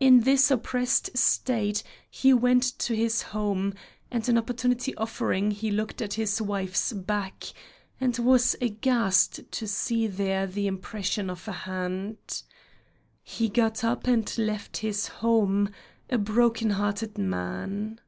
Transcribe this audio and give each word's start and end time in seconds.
In 0.00 0.20
this 0.20 0.50
oppressed 0.50 1.18
state 1.18 1.82
he 2.08 2.32
went 2.32 2.62
to 2.78 2.96
his 2.96 3.20
home, 3.20 3.74
and 4.10 4.26
an 4.26 4.38
opportunity 4.38 4.94
offering 4.94 5.50
he 5.50 5.70
looked 5.70 6.00
at 6.00 6.14
his 6.14 6.40
wife's 6.40 6.94
back, 6.94 7.44
and 8.00 8.16
was 8.18 8.56
aghast 8.62 9.40
to 9.52 9.66
see 9.68 10.06
there 10.06 10.46
the 10.46 10.66
impression 10.66 11.28
of 11.28 11.46
a 11.46 11.52
hand. 11.52 12.44
He 13.22 13.50
got 13.50 13.84
up 13.84 14.06
and 14.06 14.38
left 14.38 14.78
his 14.78 15.06
home, 15.08 15.68
a 16.08 16.16
broken 16.16 16.70
hearted 16.70 17.18
man. 17.18 18.00